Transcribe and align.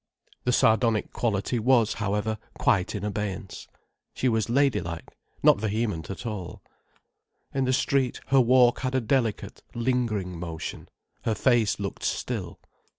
The 0.45 0.51
sardonic 0.51 1.13
quality 1.13 1.59
was, 1.59 1.93
however, 2.01 2.39
quite 2.57 2.95
in 2.95 3.03
abeyance. 3.03 3.67
She 4.15 4.27
was 4.29 4.49
ladylike, 4.49 5.15
not 5.43 5.61
vehement 5.61 6.09
at 6.09 6.25
all. 6.25 6.63
In 7.53 7.65
the 7.65 7.71
street 7.73 8.19
her 8.29 8.41
walk 8.41 8.79
had 8.79 8.95
a 8.95 8.99
delicate, 9.01 9.61
lingering 9.75 10.39
motion, 10.39 10.89
her 11.21 11.35
face 11.35 11.79
looked 11.79 12.01
still. 12.03 12.59